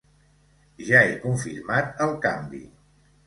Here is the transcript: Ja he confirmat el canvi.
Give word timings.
Ja 0.87 1.01
he 1.09 1.11
confirmat 1.25 2.03
el 2.07 2.17
canvi. 2.27 2.63